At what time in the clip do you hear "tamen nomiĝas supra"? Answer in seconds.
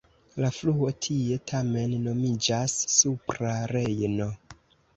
1.51-3.55